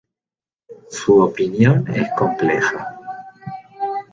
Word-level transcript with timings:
Su 0.89 1.21
opinión 1.21 1.85
es 1.93 2.09
compleja. 2.17 2.97